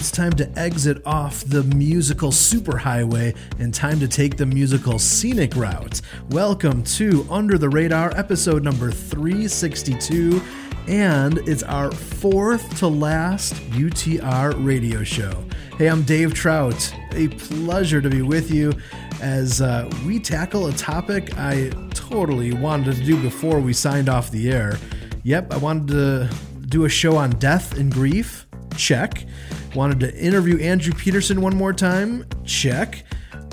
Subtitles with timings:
[0.00, 5.54] It's time to exit off the musical superhighway and time to take the musical scenic
[5.54, 6.00] route.
[6.30, 10.40] Welcome to Under the Radar, episode number 362,
[10.88, 15.44] and it's our fourth to last UTR radio show.
[15.76, 16.94] Hey, I'm Dave Trout.
[17.12, 18.72] A pleasure to be with you
[19.20, 24.30] as uh, we tackle a topic I totally wanted to do before we signed off
[24.30, 24.78] the air.
[25.24, 26.30] Yep, I wanted to
[26.68, 28.46] do a show on death and grief.
[28.78, 29.26] Check.
[29.74, 32.26] Wanted to interview Andrew Peterson one more time.
[32.44, 33.04] Check.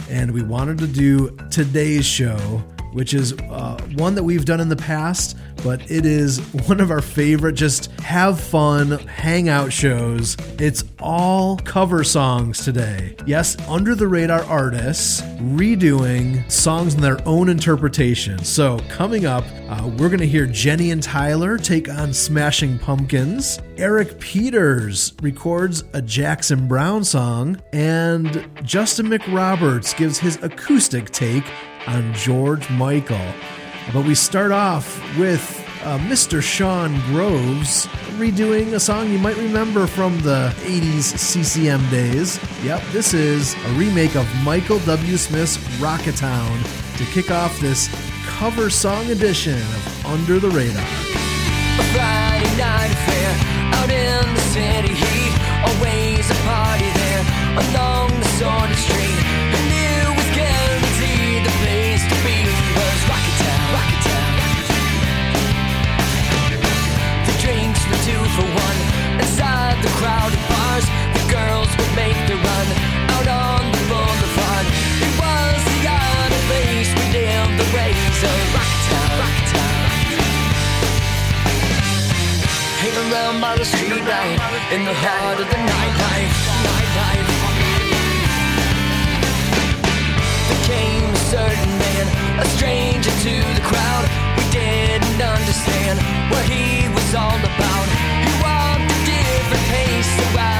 [0.10, 2.64] And we wanted to do today's show,
[2.98, 6.90] which is uh, one that we've done in the past, but it is one of
[6.90, 10.36] our favorite just have fun hangout shows.
[10.58, 13.16] It's all cover songs today.
[13.28, 18.44] Yes, under the radar artists redoing songs in their own interpretation.
[18.44, 23.60] So, coming up, uh, we're going to hear Jenny and Tyler take on Smashing Pumpkins.
[23.78, 31.46] Eric Peters records a Jackson Browne song, and Justin McRoberts gives his acoustic take
[31.88, 33.34] on George Michael.
[33.94, 35.42] But we start off with
[35.84, 36.42] uh, Mr.
[36.42, 42.40] Shaun Groves redoing a song you might remember from the 80s CCM days.
[42.64, 45.18] Yep, this is a remake of Michael W.
[45.18, 47.88] Smith's Rocketown to kick off this
[48.26, 50.84] cover song edition of Under the Radar.
[50.84, 55.34] A Friday night affair out in the city heat.
[55.66, 57.24] Always a party there
[57.70, 58.07] along
[84.72, 86.36] in the heart of the nightlife.
[86.68, 87.30] Nightlife.
[90.50, 92.06] There came a certain man,
[92.40, 94.04] a stranger to the crowd.
[94.38, 96.00] We didn't understand
[96.32, 97.88] what he was all about.
[98.28, 100.57] He walked a different pace around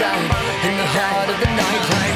[0.00, 2.07] in the heart of the nightlife.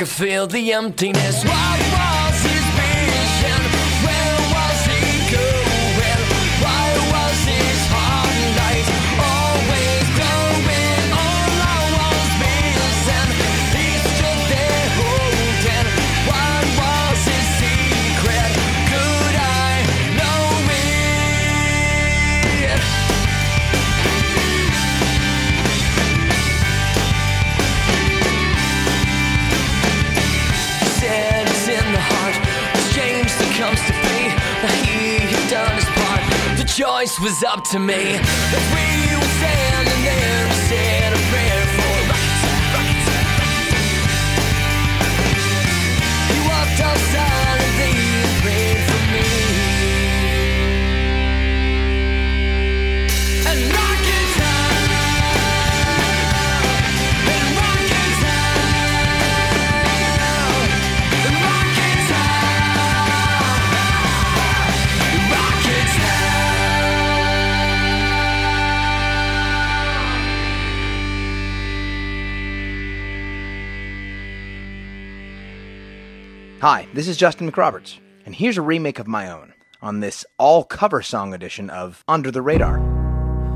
[0.00, 1.44] Could feel the emptiness.
[36.76, 37.94] Choice was up to me.
[37.94, 41.59] As we were standing there, said a prayer
[76.60, 80.62] Hi, this is Justin McRoberts, and here's a remake of my own on this all
[80.62, 82.78] cover song edition of Under the Radar.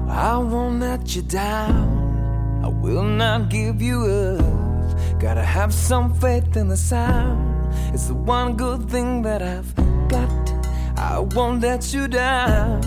[0.08, 2.62] I won't let you down.
[2.64, 5.20] I will not give you up.
[5.20, 7.74] Gotta have some faith in the sound.
[7.92, 9.74] It's the one good thing that I've
[10.08, 10.98] got.
[10.98, 12.80] I won't let you down.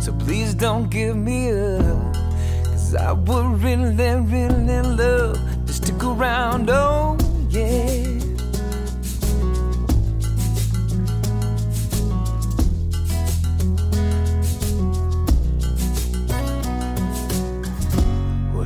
[0.00, 2.14] So please don't give me up.
[2.66, 6.70] Cause I would really, really love just to stick around.
[6.70, 8.15] Oh, yeah.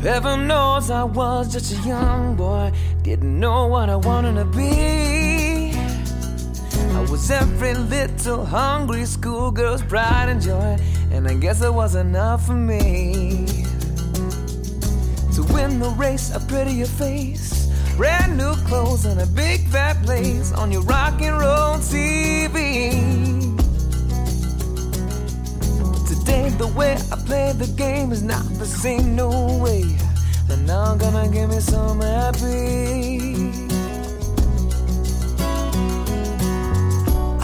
[0.00, 5.72] Heaven knows I was just a young boy, didn't know what I wanted to be.
[6.94, 10.78] I was every little hungry schoolgirl's pride and joy,
[11.12, 13.46] and I guess it was enough for me.
[15.34, 20.52] To win the race, a prettier face, brand new clothes, and a big fat place
[20.52, 23.59] on your rock and roll TV.
[26.60, 29.30] The way I play the game is not the same, no
[29.64, 29.82] way.
[30.50, 33.48] And now gonna give me some happy.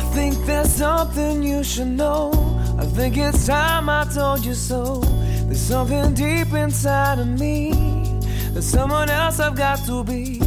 [0.00, 2.30] I think there's something you should know.
[2.78, 5.00] I think it's time I told you so.
[5.46, 7.72] There's something deep inside of me.
[8.52, 10.42] There's someone else I've got to be.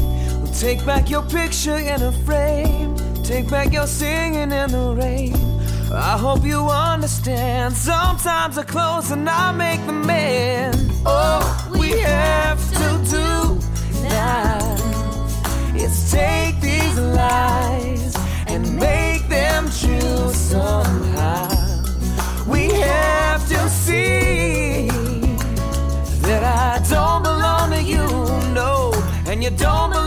[0.59, 2.95] Take back your picture in a frame.
[3.23, 5.48] Take back your singing in the rain.
[5.91, 7.75] I hope you understand.
[7.75, 10.73] Sometimes I close and I make the man.
[11.03, 11.41] All
[11.79, 13.59] we have to do
[14.03, 14.59] now
[15.75, 18.15] is take these lies
[18.47, 21.49] and make them true somehow.
[22.45, 24.89] We have to see
[26.21, 28.05] that I don't belong to you,
[28.53, 28.93] no,
[29.25, 29.98] and you don't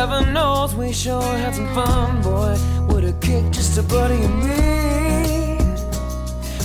[0.00, 2.56] heaven knows we sure had some fun, boy.
[2.88, 5.58] With a kick, just a buddy and me.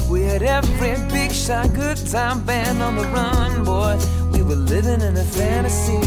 [0.09, 3.97] We had every big shot, good time band on the run, boy.
[4.31, 5.99] We were living in a fantasy.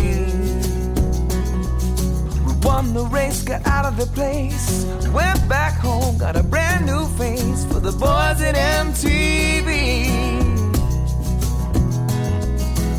[2.46, 4.86] We won the race, got out of the place.
[5.12, 8.54] Went back home, got a brand new face for the boys at
[8.86, 9.68] MTV.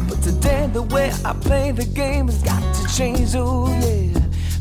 [0.07, 4.08] But today, the way I play the game has got to change, oh yeah.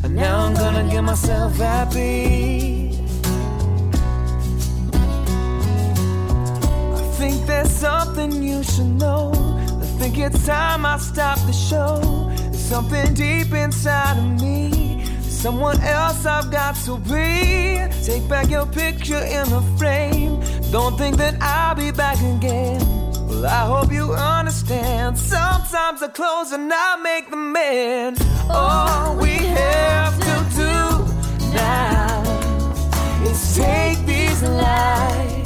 [0.03, 2.97] And now I'm gonna get myself happy.
[6.95, 9.31] I think there's something you should know.
[9.35, 11.99] I think it's time I stop the show.
[12.39, 15.03] There's something deep inside of me.
[15.21, 17.79] Someone else I've got to be.
[18.03, 20.41] Take back your picture in a frame.
[20.71, 22.79] Don't think that I'll be back again.
[23.27, 25.17] Well, I hope you understand.
[25.17, 28.17] Sometimes I close and I make the man.
[28.49, 29.68] All we have
[33.59, 35.38] take these lies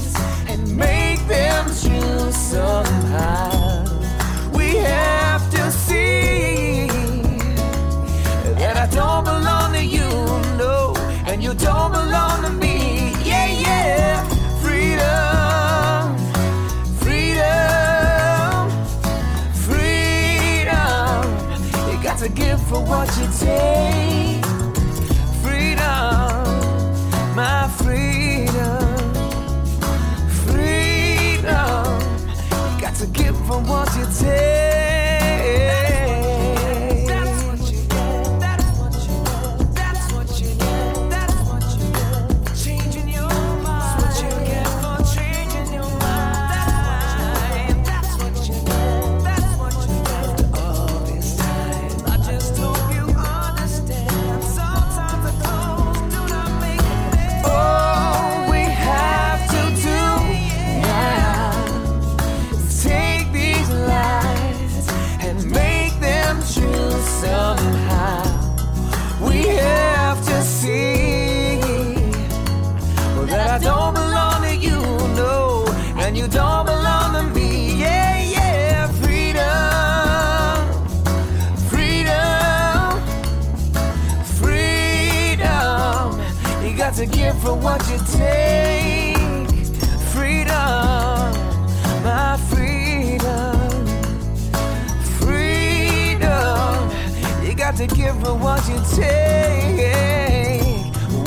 [97.77, 99.83] got to give her what you take.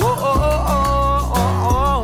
[0.00, 2.02] Whoa, oh, oh, oh,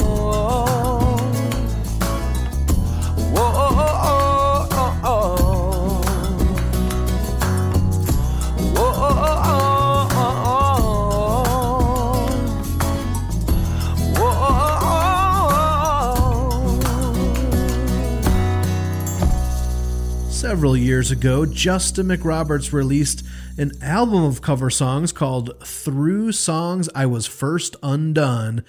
[20.30, 23.22] Several years ago, Justin McRoberts released
[23.58, 28.64] an album of cover songs called Through Songs I Was First Undone.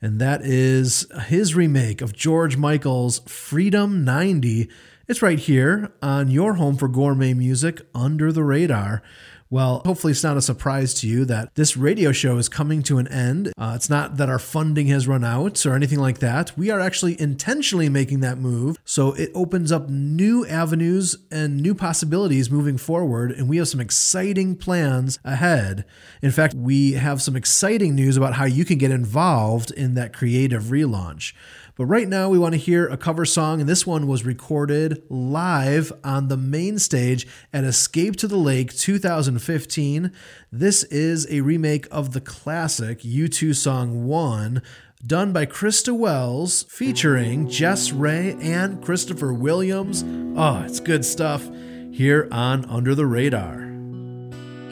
[0.00, 4.68] And that is his remake of George Michael's Freedom 90.
[5.08, 9.02] It's right here on your home for gourmet music, Under the Radar.
[9.50, 12.98] Well, hopefully, it's not a surprise to you that this radio show is coming to
[12.98, 13.50] an end.
[13.56, 16.56] Uh, it's not that our funding has run out or anything like that.
[16.58, 18.76] We are actually intentionally making that move.
[18.84, 23.32] So it opens up new avenues and new possibilities moving forward.
[23.32, 25.86] And we have some exciting plans ahead.
[26.20, 30.12] In fact, we have some exciting news about how you can get involved in that
[30.12, 31.32] creative relaunch.
[31.78, 35.00] But right now, we want to hear a cover song, and this one was recorded
[35.08, 40.10] live on the main stage at Escape to the Lake 2015.
[40.50, 44.60] This is a remake of the classic U2 song One,
[45.06, 50.04] done by Krista Wells, featuring Jess Ray and Christopher Williams.
[50.36, 51.48] Oh, it's good stuff
[51.92, 53.70] here on Under the Radar.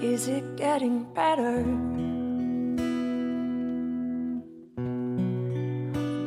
[0.02, 2.25] Is it getting better?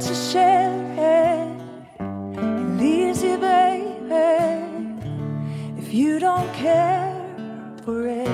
[0.00, 1.60] to share it.
[2.80, 4.94] Easy, baby,
[5.76, 7.12] if you don't care
[7.82, 8.28] for it.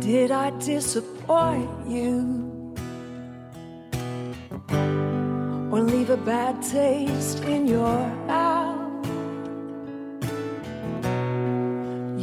[0.00, 2.41] Did I disappoint you?
[6.62, 9.06] Taste in your mouth.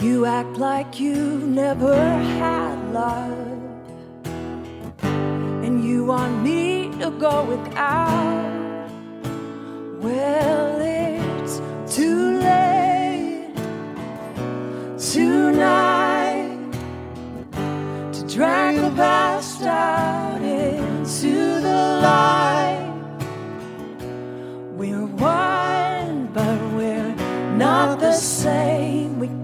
[0.01, 3.37] You act like you've never had love,
[5.03, 8.89] and you want me to go without.
[9.99, 11.61] Well, it's
[11.93, 12.28] too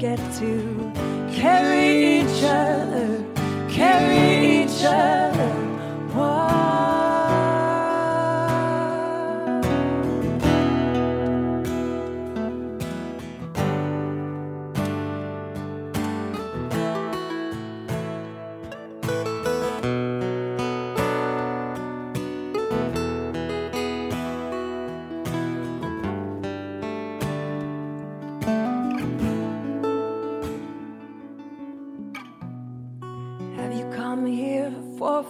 [0.06, 0.92] get to
[1.34, 3.26] carry each other,
[3.68, 5.15] carry each other.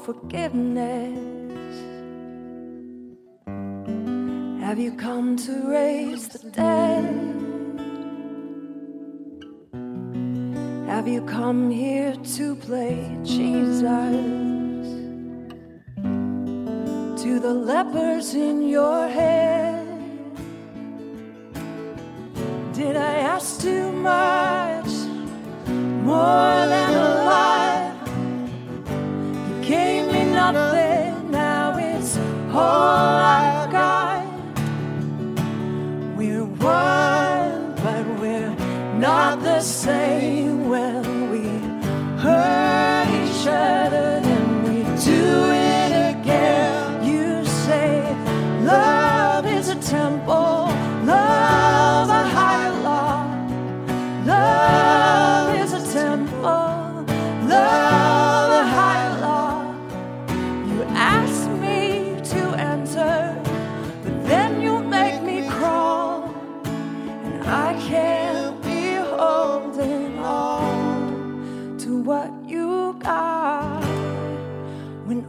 [0.06, 1.18] Forgiveness?
[4.62, 7.06] Have you come to raise the dead?
[10.88, 13.82] Have you come here to play Jesus?
[17.24, 19.88] To the lepers in your head?
[22.74, 24.92] Did I ask too much?
[26.06, 26.55] More
[32.58, 34.26] all I've got.
[36.18, 38.56] We're one, but we're
[38.98, 40.70] not the same.
[40.70, 41.44] Well, we
[42.24, 44.15] hurt each other,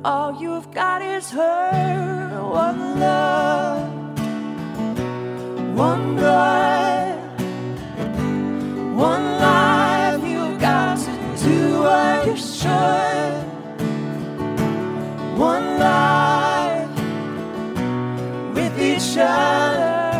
[0.06, 2.40] all you've got is her.
[2.40, 4.18] One love,
[5.76, 7.14] one blood.
[8.96, 11.12] One life, you've got to
[11.44, 13.44] do what you should.
[15.36, 16.88] One life
[18.54, 20.16] with each other.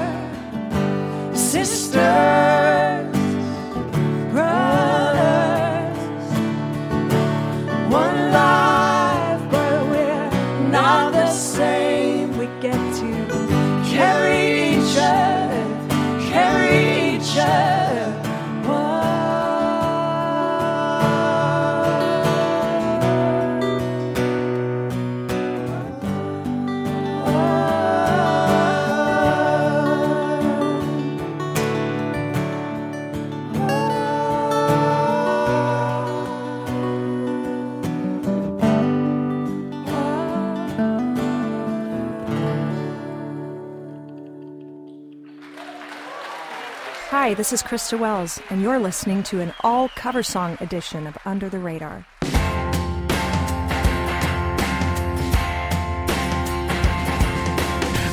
[47.27, 51.19] Hi, this is Krista Wells, and you're listening to an all cover song edition of
[51.25, 52.07] Under the Radar.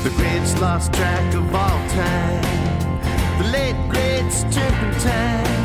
[0.02, 3.38] The greats lost track of all time.
[3.38, 5.63] The late greats turpentine.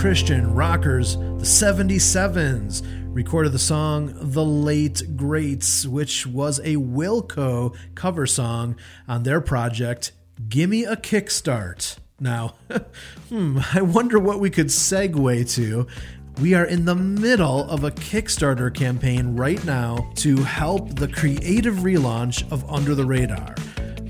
[0.00, 2.82] Christian rockers, the 77s,
[3.14, 10.12] recorded the song The Late Greats, which was a Wilco cover song on their project
[10.48, 11.98] Gimme a Kickstart.
[12.18, 12.54] Now,
[13.28, 15.86] hmm, I wonder what we could segue to.
[16.40, 21.74] We are in the middle of a Kickstarter campaign right now to help the creative
[21.74, 23.54] relaunch of Under the Radar.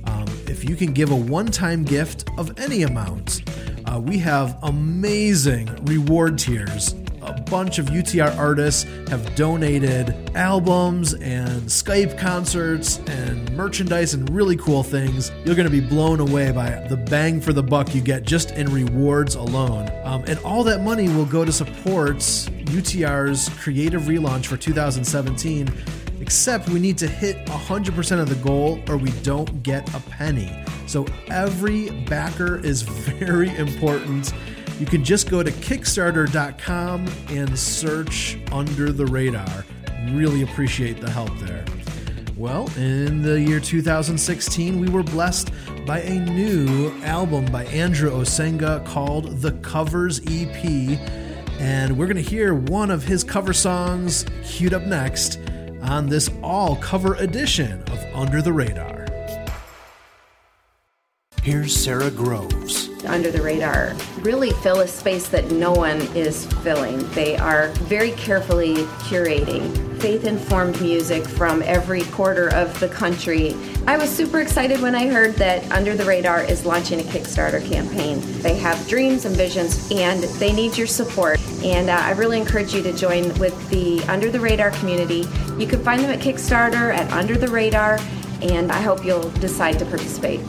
[0.04, 3.42] Um, if you can give a one time gift of any amount,
[3.90, 6.94] uh, we have amazing reward tiers.
[7.22, 14.56] A bunch of UTR artists have donated albums and Skype concerts and merchandise and really
[14.56, 15.30] cool things.
[15.44, 18.52] You're going to be blown away by the bang for the buck you get just
[18.52, 19.90] in rewards alone.
[20.04, 25.68] Um, and all that money will go to support UTR's creative relaunch for 2017
[26.20, 30.50] except we need to hit 100% of the goal or we don't get a penny.
[30.90, 34.32] So every backer is very important.
[34.80, 39.64] You can just go to Kickstarter.com and search Under the Radar.
[40.08, 41.64] Really appreciate the help there.
[42.36, 45.52] Well, in the year 2016, we were blessed
[45.86, 50.98] by a new album by Andrew Osenga called The Covers EP.
[51.60, 55.38] And we're going to hear one of his cover songs queued up next
[55.82, 58.99] on this all cover edition of Under the Radar.
[61.42, 62.90] Here's Sara Groves.
[63.06, 67.08] under the radar really fill a space that no one is filling.
[67.10, 73.54] They are very carefully curating faith informed music from every quarter of the country.
[73.86, 77.66] I was super excited when I heard that Under the Radar is launching a Kickstarter
[77.66, 78.20] campaign.
[78.42, 81.40] They have dreams and visions and they need your support.
[81.64, 85.26] And uh, I really encourage you to join with the Under the Radar community.
[85.56, 87.98] You can find them at Kickstarter at Under the Radar,
[88.42, 90.40] and I hope you'll decide to participate.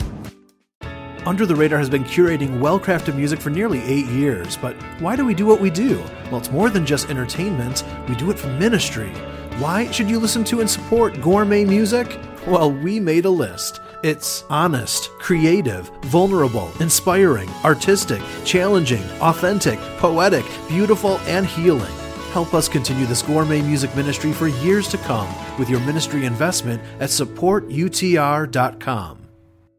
[1.24, 5.14] Under the Radar has been curating well crafted music for nearly eight years, but why
[5.14, 6.02] do we do what we do?
[6.24, 9.10] Well, it's more than just entertainment, we do it for ministry.
[9.58, 12.18] Why should you listen to and support gourmet music?
[12.44, 13.80] Well, we made a list.
[14.02, 21.94] It's honest, creative, vulnerable, inspiring, artistic, challenging, authentic, poetic, beautiful, and healing.
[22.32, 26.82] Help us continue this gourmet music ministry for years to come with your ministry investment
[26.98, 29.21] at supportutr.com.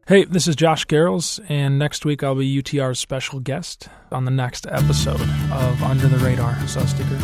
[0.06, 4.30] Hey, this is Josh Garrels, and next week I'll be UTR's special guest on the
[4.30, 5.18] next episode
[5.50, 6.54] of Under the Radar.
[6.68, 7.22] So stick around.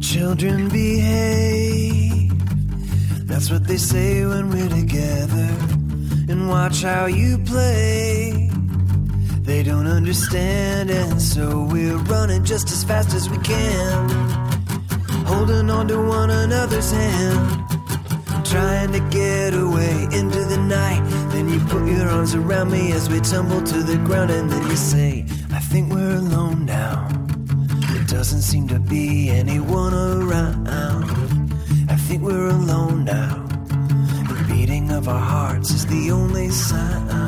[0.00, 2.30] Children behave.
[3.26, 5.56] That's what they say when we're together.
[6.28, 8.53] And watch how you play.
[9.44, 14.08] They don't understand, and so we're running just as fast as we can.
[15.26, 17.68] Holding on to one another's hand,
[18.46, 21.02] trying to get away into the night.
[21.30, 24.62] Then you put your arms around me as we tumble to the ground, and then
[24.62, 27.06] you say, I think we're alone now.
[27.92, 30.68] There doesn't seem to be anyone around.
[31.90, 33.44] I think we're alone now.
[34.26, 37.23] The beating of our hearts is the only sign.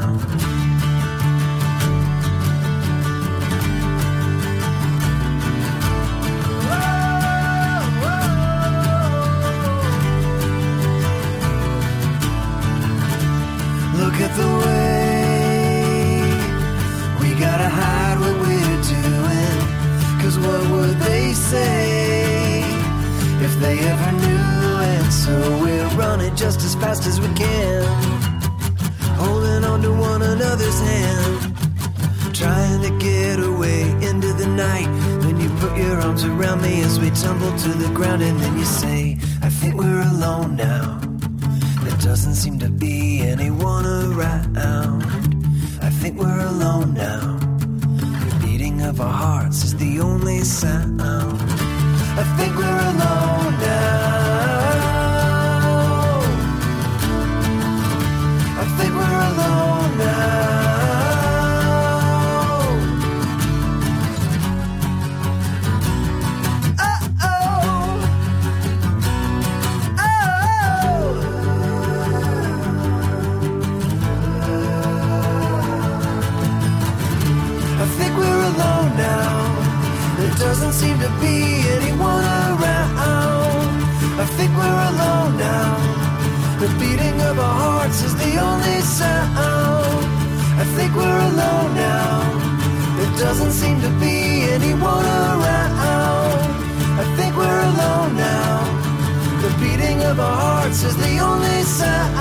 [100.67, 102.17] is the only sound.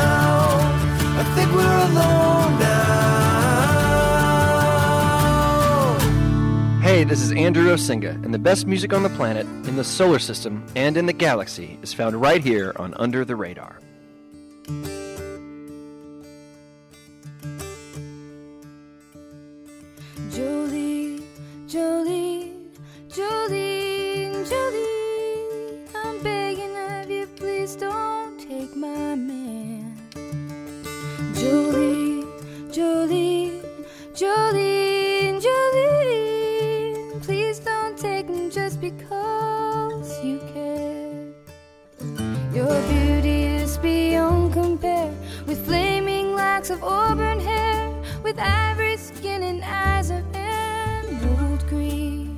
[1.17, 2.85] I think we're alone now.
[6.79, 10.19] Hey, this is Andrew Osenga, and the best music on the planet, in the solar
[10.19, 13.79] system, and in the galaxy is found right here on Under the Radar.
[20.29, 21.23] Jolie,
[21.67, 22.53] Jolie,
[23.09, 23.64] Jolie.
[31.55, 32.25] Jolene,
[32.69, 33.61] Jolene,
[34.13, 37.23] Jolene, Jolene.
[37.23, 41.31] Please don't take me just because you care.
[42.53, 45.13] Your beauty is beyond compare
[45.47, 52.37] with flaming locks of auburn hair, with ivory skin and eyes of emerald green.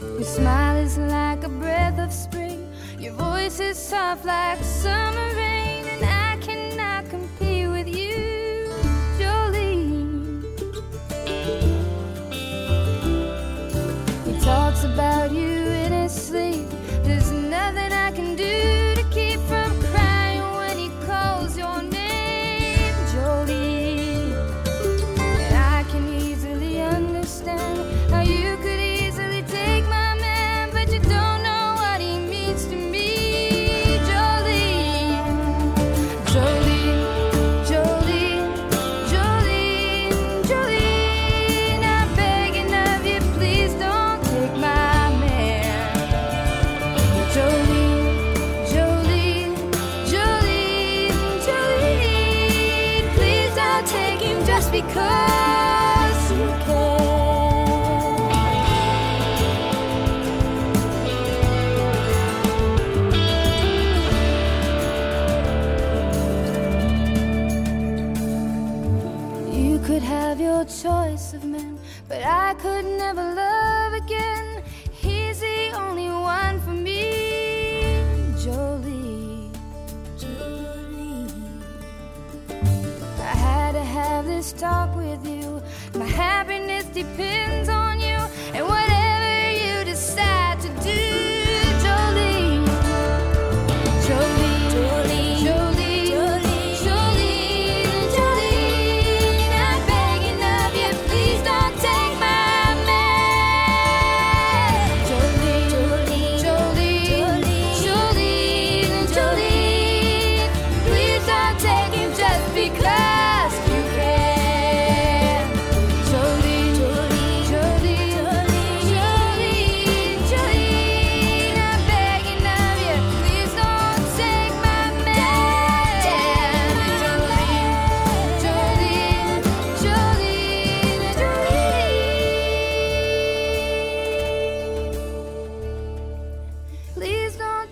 [0.00, 2.68] Your smile is like a breath of spring.
[2.98, 6.33] Your voice is soft like summer rain, and I
[14.94, 15.53] about you.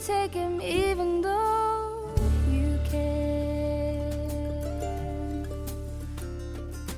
[0.06, 2.12] Take him even though
[2.50, 4.02] you can.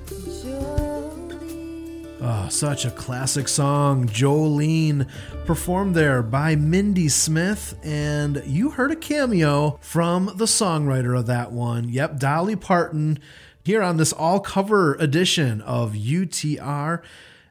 [0.07, 2.07] Jolene.
[2.21, 4.09] Oh, ah, such a classic song.
[4.09, 5.07] Jolene,
[5.45, 7.79] performed there by Mindy Smith.
[7.83, 11.91] And you heard a cameo from the songwriter of that one.
[11.91, 13.19] Yep, Dolly Parton,
[13.65, 17.03] here on this all cover edition of UTR.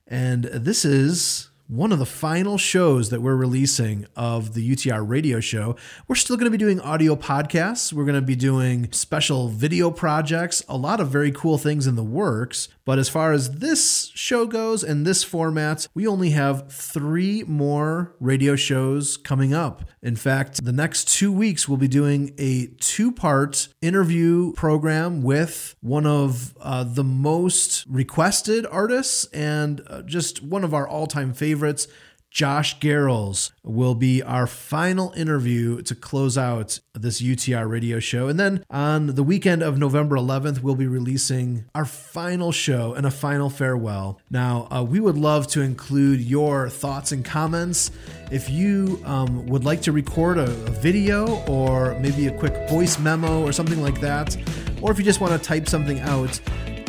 [0.07, 5.39] And this is one of the final shows that we're releasing of the UTR radio
[5.39, 5.75] show.
[6.07, 7.91] We're still going to be doing audio podcasts.
[7.91, 11.95] We're going to be doing special video projects, a lot of very cool things in
[11.95, 12.67] the works.
[12.85, 18.15] But as far as this show goes and this format, we only have three more
[18.19, 19.85] radio shows coming up.
[20.01, 25.75] In fact, the next two weeks, we'll be doing a two part interview program with
[25.79, 31.33] one of uh, the most requested artists and uh, just one of our all time
[31.33, 31.87] favorites.
[32.33, 38.27] Josh Garrels will be our final interview to close out this UTR radio show.
[38.27, 43.05] And then on the weekend of November 11th, we'll be releasing our final show and
[43.05, 44.19] a final farewell.
[44.31, 47.91] Now, uh, we would love to include your thoughts and comments.
[48.31, 52.97] If you um, would like to record a, a video or maybe a quick voice
[52.97, 54.35] memo or something like that,
[54.81, 56.39] or if you just want to type something out,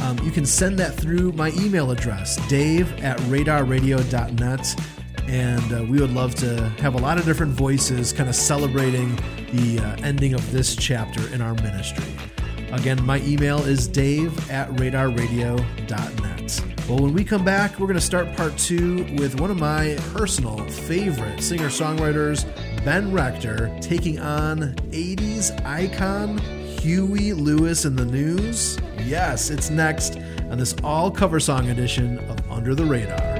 [0.00, 4.74] um, you can send that through my email address, dave at radarradio.net
[5.28, 9.14] and uh, we would love to have a lot of different voices kind of celebrating
[9.52, 12.04] the uh, ending of this chapter in our ministry.
[12.72, 16.64] Again, my email is dave at radarradio.net.
[16.88, 19.96] Well, when we come back, we're going to start part two with one of my
[20.12, 22.44] personal favorite singer songwriters,
[22.84, 26.38] Ben Rector, taking on 80s icon
[26.84, 28.78] Huey Lewis and the News.
[29.04, 30.18] Yes, it's next
[30.50, 33.33] on this all cover song edition of Under the Radar.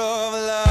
[0.00, 0.69] Of love.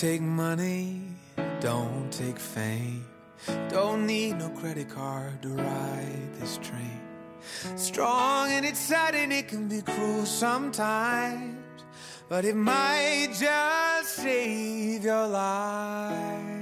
[0.00, 1.00] Take money,
[1.60, 3.06] don't take fame.
[3.70, 7.00] Don't need no credit card to ride this train.
[7.76, 11.56] Strong and it's sudden, it can be cruel sometimes,
[12.28, 16.52] but it might just save your life.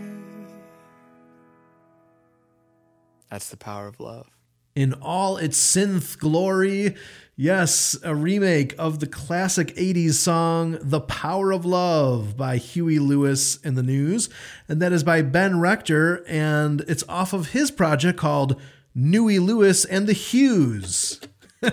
[3.30, 4.28] That's the power of love.
[4.76, 6.96] in all its synth glory.
[7.36, 13.58] Yes, a remake of the classic 80s song The Power of Love by Huey Lewis
[13.64, 14.30] and the News.
[14.68, 18.60] And that is by Ben Rector, and it's off of his project called
[18.94, 21.20] Huey Lewis and the Hughes.
[21.64, 21.72] I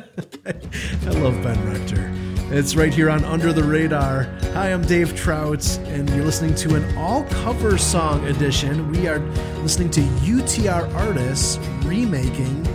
[1.10, 2.12] love Ben Rector.
[2.52, 4.24] It's right here on Under the Radar.
[4.54, 8.92] Hi, I'm Dave Trout, and you're listening to an all cover song edition.
[8.92, 9.20] We are
[9.62, 12.66] listening to UTR artists remaking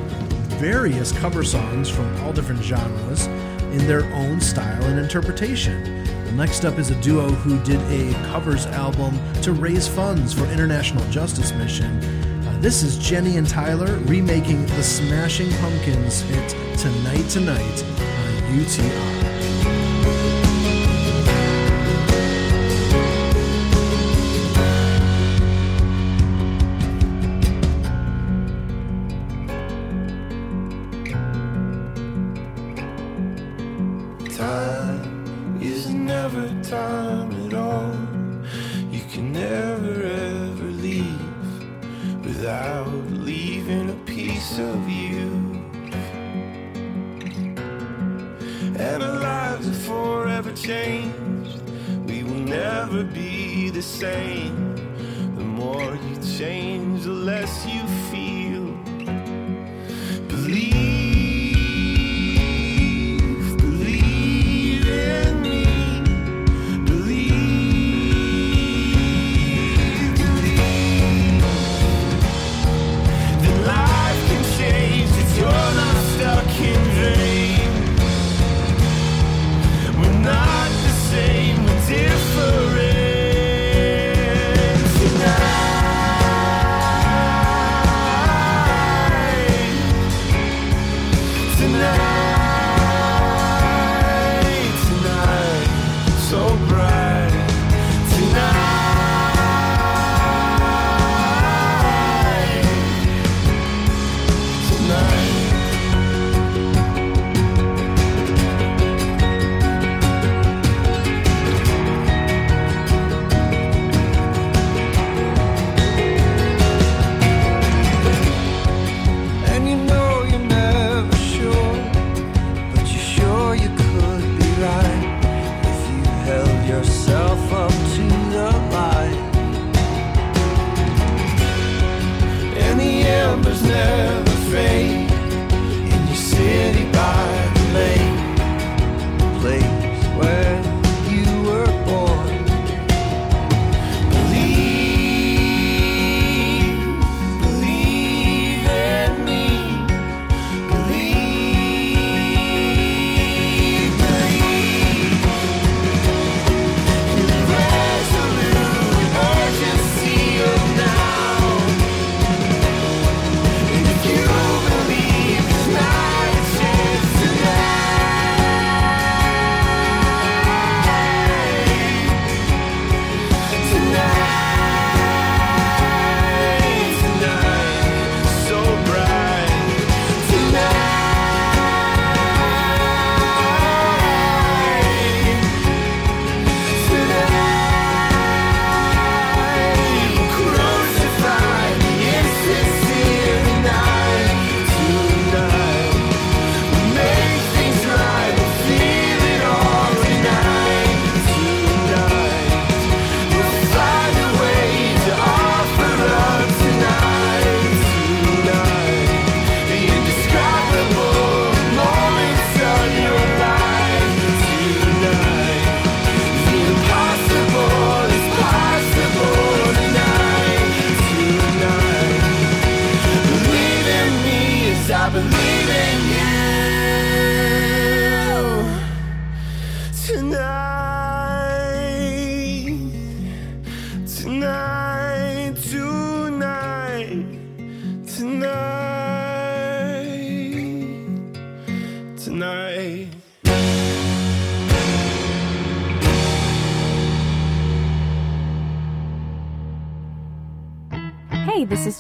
[0.59, 3.27] various cover songs from all different genres
[3.73, 6.05] in their own style and interpretation.
[6.25, 10.47] Well, next up is a duo who did a covers album to raise funds for
[10.47, 11.99] International Justice Mission.
[12.47, 19.15] Uh, this is Jenny and Tyler remaking the Smashing Pumpkins hit Tonight Tonight on UTR.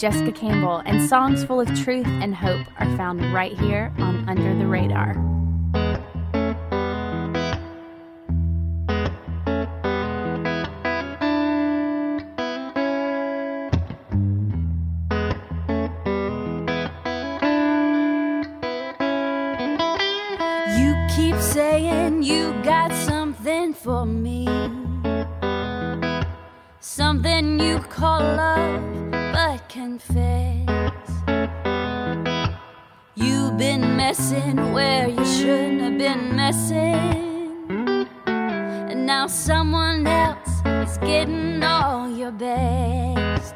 [0.06, 4.56] Jessica Campbell, and songs full of truth and hope are found right here on Under
[4.56, 5.16] the Radar.
[20.78, 24.46] You keep saying you got something for me.
[26.78, 29.05] Something you call love,
[34.06, 38.06] messing where you shouldn't have been messing.
[38.26, 43.54] And now someone else is getting all your best.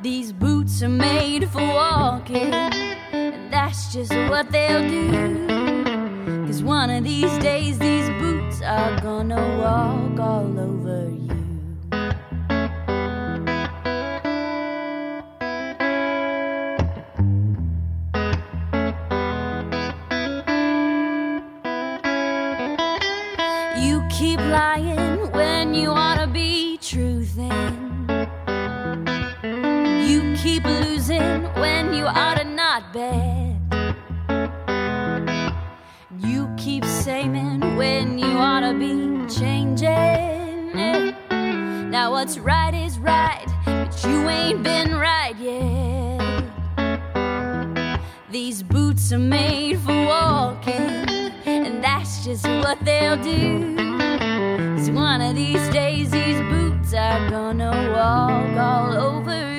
[0.00, 5.06] These boots are made for walking, and that's just what they'll do.
[6.46, 11.17] Cause one of these days, these boots are gonna walk all over you.
[31.60, 33.56] When you ought to not bet.
[36.18, 39.88] You keep saying when you ought to be changing.
[41.90, 46.44] Now what's right is right, but you ain't been right yet.
[48.30, 51.08] These boots are made for walking,
[51.46, 53.74] and that's just what they'll do.
[54.92, 59.57] one of these days, these boots are gonna walk all over you.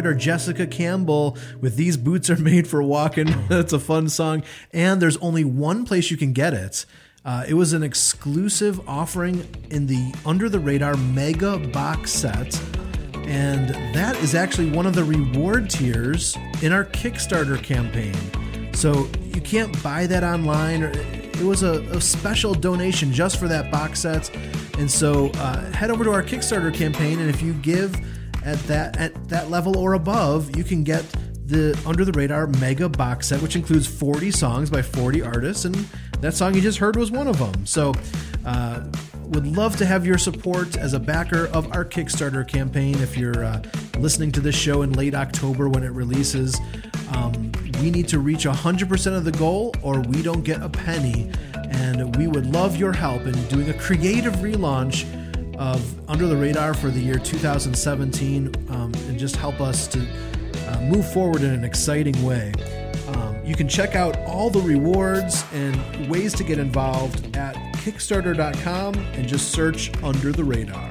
[0.00, 3.34] Songwriter Jessica Campbell with These Boots Are Made for Walking.
[3.48, 4.42] That's a fun song.
[4.72, 6.86] And there's only one place you can get it.
[7.24, 12.60] Uh, it was an exclusive offering in the Under the Radar Mega Box Set.
[13.14, 18.14] And that is actually one of the reward tiers in our Kickstarter campaign.
[18.74, 20.82] So you can't buy that online.
[20.82, 24.34] It was a, a special donation just for that box set.
[24.78, 27.94] And so uh, head over to our Kickstarter campaign, and if you give
[28.44, 31.04] at that at that level or above, you can get
[31.46, 35.74] the Under the Radar Mega Box Set, which includes 40 songs by 40 artists, and
[36.20, 37.66] that song you just heard was one of them.
[37.66, 37.92] So,
[38.46, 38.84] uh,
[39.24, 42.96] would love to have your support as a backer of our Kickstarter campaign.
[42.96, 43.62] If you're uh,
[43.98, 46.60] listening to this show in late October when it releases,
[47.14, 51.30] um, we need to reach 100% of the goal, or we don't get a penny.
[51.54, 55.04] And we would love your help in doing a creative relaunch
[55.60, 60.00] of Under the Radar for the year 2017 um, and just help us to
[60.66, 62.54] uh, move forward in an exciting way.
[63.08, 68.94] Um, you can check out all the rewards and ways to get involved at Kickstarter.com
[68.94, 70.90] and just search Under the Radar.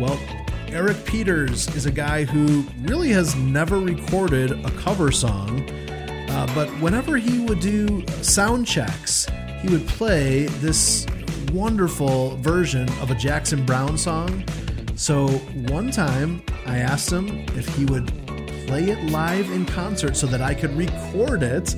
[0.00, 0.20] Well,
[0.66, 5.70] Eric Peters is a guy who really has never recorded a cover song,
[6.30, 9.28] uh, but whenever he would do sound checks,
[9.62, 11.06] he would play this
[11.52, 14.44] wonderful version of a Jackson Browne song.
[14.96, 18.06] So one time I asked him if he would
[18.66, 21.74] play it live in concert so that I could record it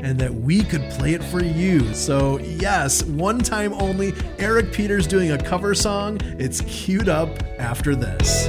[0.00, 1.94] and that we could play it for you.
[1.94, 6.20] So, yes, one time only, Eric Peters doing a cover song.
[6.38, 8.48] It's queued up after this.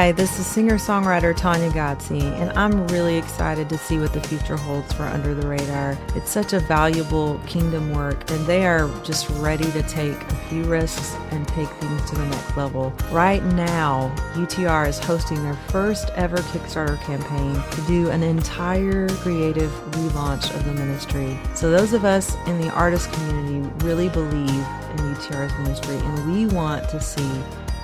[0.00, 4.14] Hi, Hi, this is singer songwriter Tanya Godsey, and I'm really excited to see what
[4.14, 5.98] the future holds for Under the Radar.
[6.16, 10.64] It's such a valuable kingdom work, and they are just ready to take a few
[10.64, 12.94] risks and take things to the next level.
[13.10, 19.70] Right now, UTR is hosting their first ever Kickstarter campaign to do an entire creative
[19.90, 21.38] relaunch of the ministry.
[21.54, 26.46] So, those of us in the artist community really believe in UTR's ministry, and we
[26.46, 27.30] want to see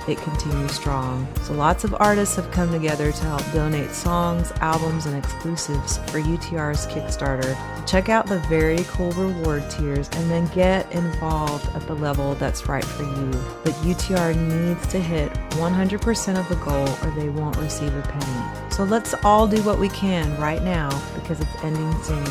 [0.09, 1.27] it continues strong.
[1.43, 6.21] So lots of artists have come together to help donate songs, albums, and exclusives for
[6.21, 7.57] UTR's Kickstarter.
[7.87, 12.69] Check out the very cool reward tiers and then get involved at the level that's
[12.69, 13.31] right for you.
[13.65, 18.71] But UTR needs to hit 100% of the goal or they won't receive a penny.
[18.71, 22.25] So let's all do what we can right now because it's ending soon.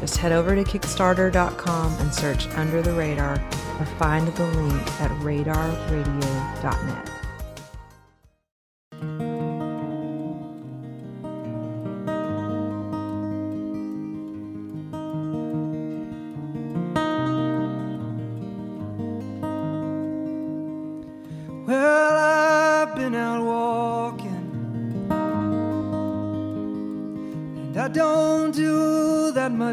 [0.00, 3.42] Just head over to Kickstarter.com and search Under the Radar
[3.78, 7.15] or find the link at radarradio.net.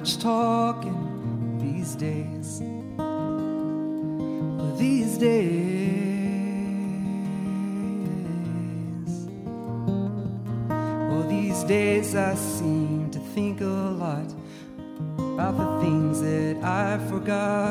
[0.04, 2.62] much talking these days.
[4.78, 5.48] These days,
[11.08, 14.30] well, these days I seem to think a lot
[15.18, 17.63] about the things that I forgot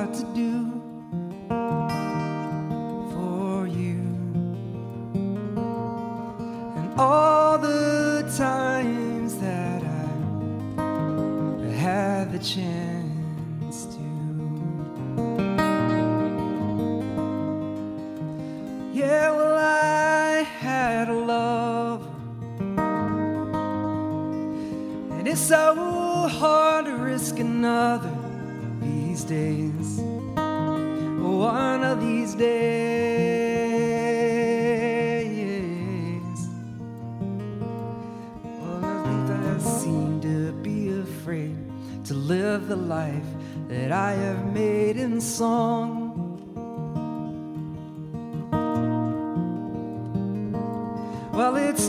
[12.33, 13.01] the chance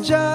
[0.04, 0.33] Well, it's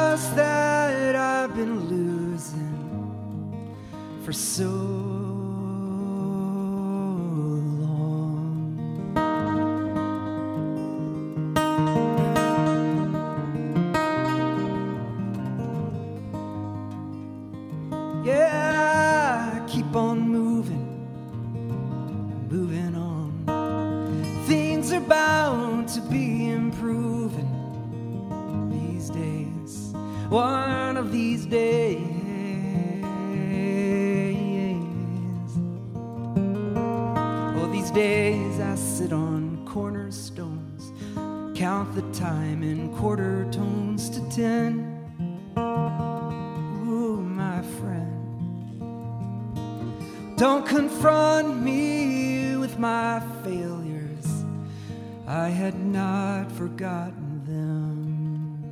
[55.48, 58.62] I had not forgotten them.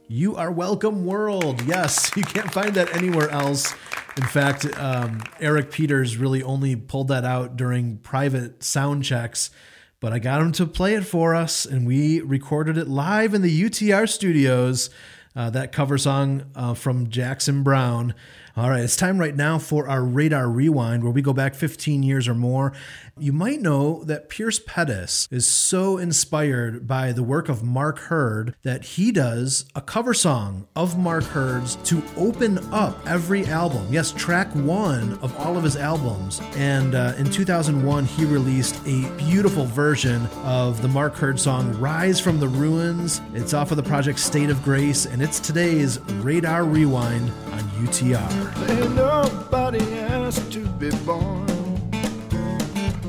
[0.07, 1.61] You are welcome, world.
[1.67, 3.76] Yes, you can't find that anywhere else.
[4.17, 9.51] In fact, um, Eric Peters really only pulled that out during private sound checks,
[9.99, 13.41] but I got him to play it for us, and we recorded it live in
[13.41, 14.89] the UTR studios.
[15.35, 18.13] Uh, that cover song uh, from Jackson Browne.
[18.57, 22.03] All right, it's time right now for our Radar Rewind, where we go back 15
[22.03, 22.71] years or more.
[23.19, 28.55] You might know that Pierce Pettis is so inspired by the work of Mark Heard
[28.63, 33.87] that he does a cover song of Mark Heard's to open up every album.
[33.91, 36.39] Yes, track one of all of his albums.
[36.55, 42.21] And uh, in 2001, he released a beautiful version of the Mark Heard song Rise
[42.21, 43.19] from the Ruins.
[43.33, 48.44] It's off of the project State of Grace, and it's today's Radar Rewind on UTR.
[48.69, 51.45] Ain't nobody asked to be born.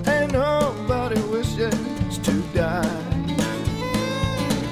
[0.07, 3.03] Ain't nobody wishes to die.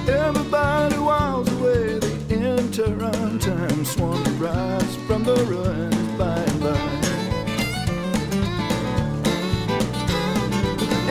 [0.07, 6.59] Everybody walks away, the enter on time, swan to rise from the ruins by and
[6.61, 6.77] by.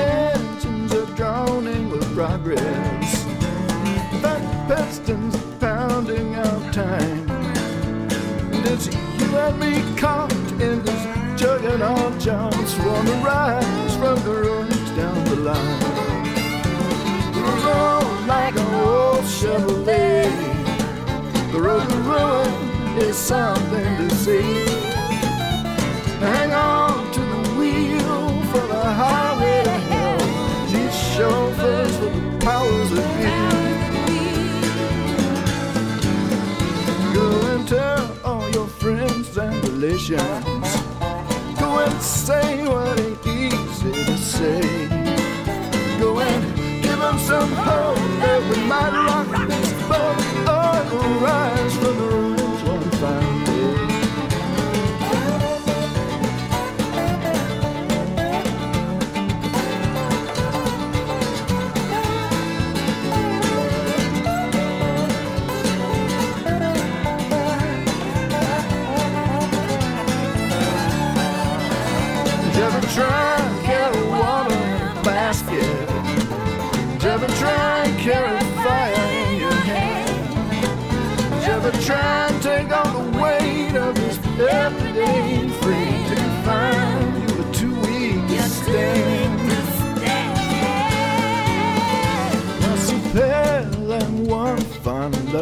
[0.01, 3.25] Engines are drowning with progress.
[4.23, 7.14] That pistons pounding out time.
[8.67, 11.03] It's you and me caught in this
[11.39, 16.25] juggernaut chance from the rise from the ruins down the line.
[17.35, 20.31] We're like an old Chevrolet.
[21.53, 24.65] The road to ruin is something to see.
[26.21, 30.19] Hang on to the wheel for the highway to hell.
[30.73, 33.14] These chauffeurs for the powers that
[39.93, 40.09] friends.
[41.59, 44.89] Go and say what ain't easy to say.
[46.01, 50.25] Go and give them some hope that we might rock this boat.
[50.93, 52.14] We'll rise from the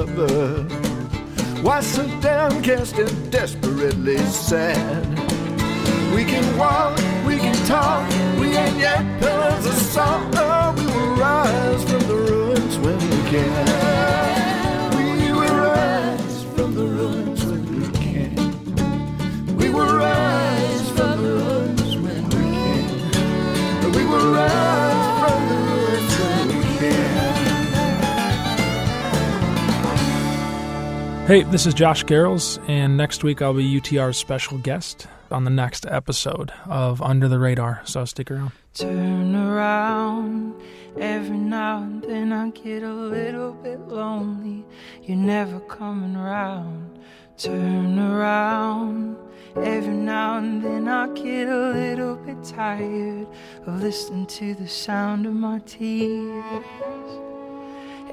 [0.06, 0.62] lover.
[1.62, 5.06] Why so downcast and desperately sad?
[6.14, 6.96] We can walk,
[7.26, 10.34] we can talk, we ain't yet pillars of salt.
[10.36, 13.91] Oh, we will rise from the ruins when we can.
[31.32, 35.50] Hey, this is Josh Garrels, and next week I'll be UTR's special guest on the
[35.50, 38.52] next episode of Under the Radar, so stick around.
[38.74, 40.54] Turn around.
[40.98, 44.66] Every now and then I get a little bit lonely.
[45.04, 46.98] You're never coming around.
[47.38, 49.16] Turn around.
[49.56, 53.26] Every now and then I get a little bit tired
[53.66, 57.31] of listening to the sound of my tears.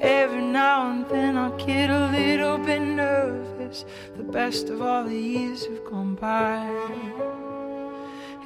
[0.00, 3.84] Every now and then I get a little bit nervous.
[4.16, 6.66] The best of all the years have gone by.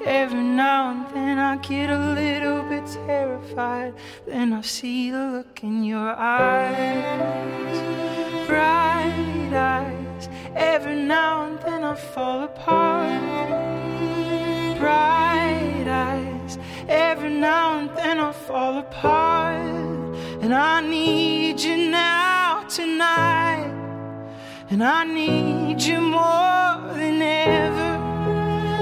[0.04, 3.94] Every now and then I get a little bit terrified.
[4.26, 7.78] Then I see the look in your eyes,
[8.48, 10.28] bright eyes.
[10.56, 13.48] Every now and then I fall apart,
[14.80, 16.58] bright eyes.
[16.88, 19.93] Every now and then I fall apart.
[20.44, 23.72] And I need you now, tonight.
[24.68, 27.92] And I need you more than ever.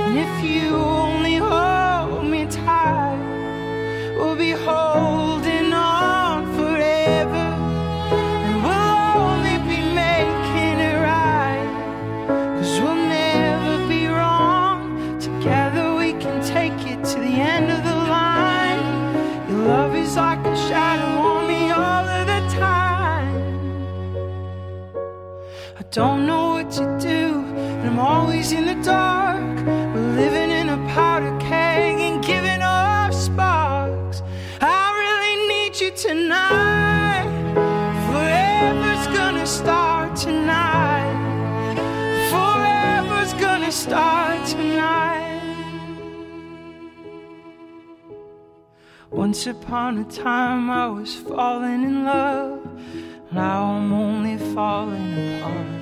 [0.05, 5.42] And if you only hold me tight, we'll be holding
[25.93, 29.57] don't know what to do, and I'm always in the dark.
[29.67, 34.23] We're living in a powder keg and giving off sparks.
[34.63, 37.29] I really need you tonight.
[38.07, 41.77] Forever's gonna start tonight.
[42.31, 45.43] Forever's gonna start tonight.
[49.11, 52.61] Once upon a time, I was falling in love.
[53.31, 55.82] Now I'm only falling apart.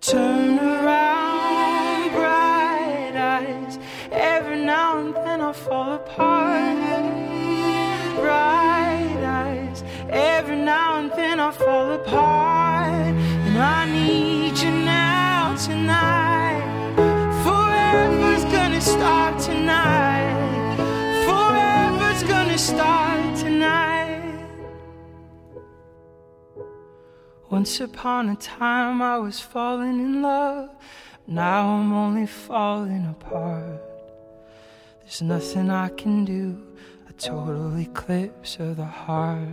[0.00, 3.78] Turn around, bright eyes.
[4.12, 6.76] Every now and then I fall apart.
[8.20, 9.82] Bright eyes.
[10.08, 13.14] Every now and then I fall apart.
[13.46, 16.62] And I need you now, tonight.
[17.42, 20.76] Forever's gonna start tonight.
[21.26, 23.05] Forever's gonna start
[27.56, 30.68] Once upon a time I was falling in love.
[31.26, 33.80] Now I'm only falling apart.
[35.00, 36.62] There's nothing I can do.
[37.08, 39.48] A total eclipse of the heart.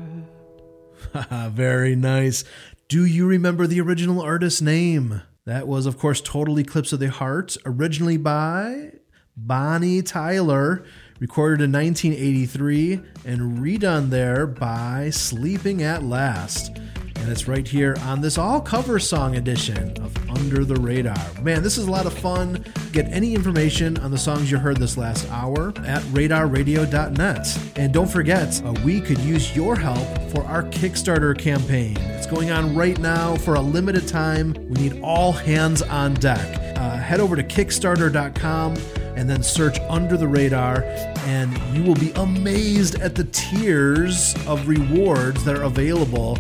[1.51, 2.43] Very nice.
[2.89, 5.21] Do you remember the original artist's name?
[5.45, 8.95] That was, of course, Total Eclipse of the Heart, originally by
[9.37, 10.83] Bonnie Tyler,
[11.21, 16.77] recorded in 1983 and redone there by Sleeping at Last.
[17.23, 21.15] And it's right here on this all cover song edition of Under the Radar.
[21.41, 22.65] Man, this is a lot of fun.
[22.91, 27.59] Get any information on the songs you heard this last hour at radarradio.net.
[27.77, 31.95] And don't forget, uh, we could use your help for our Kickstarter campaign.
[31.97, 34.51] It's going on right now for a limited time.
[34.67, 36.77] We need all hands on deck.
[36.77, 38.75] Uh, head over to Kickstarter.com
[39.15, 40.83] and then search Under the Radar,
[41.25, 46.37] and you will be amazed at the tiers of rewards that are available.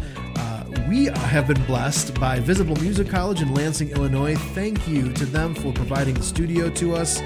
[0.93, 4.35] We have been blessed by Visible Music College in Lansing, Illinois.
[4.35, 7.19] Thank you to them for providing the studio to us.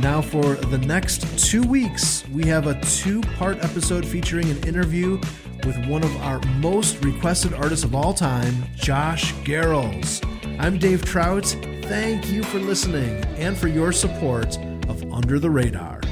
[0.00, 5.18] Now, for the next two weeks, we have a two part episode featuring an interview
[5.64, 10.22] with one of our most requested artists of all time, Josh Garrels.
[10.60, 11.46] I'm Dave Trout.
[11.84, 14.58] Thank you for listening and for your support
[14.90, 16.02] of Under the Radar.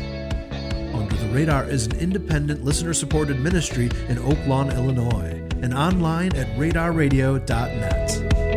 [0.95, 6.35] Under the Radar is an independent listener supported ministry in Oak Lawn, Illinois, and online
[6.37, 8.48] at radarradio.net.